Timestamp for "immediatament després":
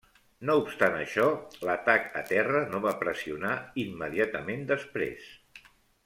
3.87-5.29